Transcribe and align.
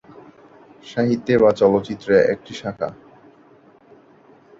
সাহিত্যে 0.83 1.33
বা 1.37 1.49
চলচ্চিত্রের 1.51 2.21
একটি 2.33 2.53
শাখা। 2.53 2.89